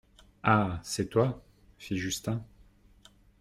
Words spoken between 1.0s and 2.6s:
toi? fit Justin.